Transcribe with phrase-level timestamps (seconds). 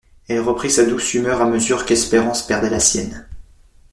[0.27, 3.27] Elle reprit sa douce humeur à mesure qu'Espérance perdait la sienne.